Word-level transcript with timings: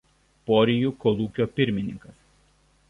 Porijų 0.51 0.89
kolūkio 1.03 1.49
pirmininkas. 1.59 2.29